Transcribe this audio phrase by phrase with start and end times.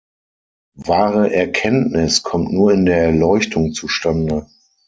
[0.79, 4.47] Wahre Erkenntnis kommt nur in der Erleuchtung zustande.